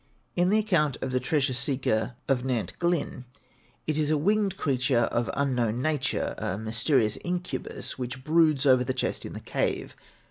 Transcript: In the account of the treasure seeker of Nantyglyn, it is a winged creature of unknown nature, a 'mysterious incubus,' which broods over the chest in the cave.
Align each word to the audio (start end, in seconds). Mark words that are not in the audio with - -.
In 0.35 0.49
the 0.49 0.57
account 0.57 0.97
of 1.03 1.11
the 1.11 1.19
treasure 1.19 1.53
seeker 1.53 2.15
of 2.27 2.43
Nantyglyn, 2.43 3.25
it 3.85 3.99
is 3.99 4.09
a 4.09 4.17
winged 4.17 4.57
creature 4.57 5.01
of 5.01 5.29
unknown 5.35 5.79
nature, 5.79 6.33
a 6.39 6.57
'mysterious 6.57 7.19
incubus,' 7.23 7.99
which 7.99 8.23
broods 8.23 8.65
over 8.65 8.83
the 8.83 8.95
chest 8.95 9.27
in 9.27 9.33
the 9.33 9.39
cave. 9.39 9.95